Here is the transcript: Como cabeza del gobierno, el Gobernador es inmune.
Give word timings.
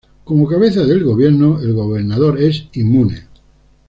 Como 0.23 0.47
cabeza 0.47 0.81
del 0.83 1.03
gobierno, 1.03 1.59
el 1.61 1.73
Gobernador 1.75 2.41
es 2.41 2.65
inmune. 2.73 3.27